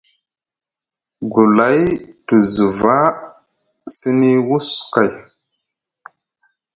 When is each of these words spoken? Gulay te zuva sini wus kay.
Gulay 1.31 1.79
te 2.25 2.35
zuva 2.53 2.95
sini 3.95 4.31
wus 4.47 4.67
kay. 4.93 5.11